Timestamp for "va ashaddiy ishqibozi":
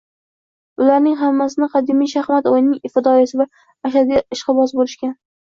3.43-4.83